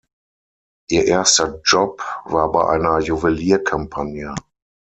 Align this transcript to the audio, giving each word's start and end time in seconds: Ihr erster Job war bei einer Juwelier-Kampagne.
Ihr 0.89 1.05
erster 1.05 1.61
Job 1.63 2.01
war 2.25 2.51
bei 2.51 2.67
einer 2.67 2.97
Juwelier-Kampagne. 3.01 4.33